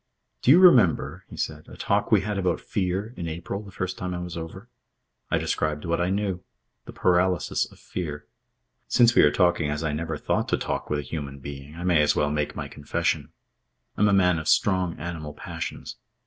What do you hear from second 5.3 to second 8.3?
described what I knew. The paralysis of fear.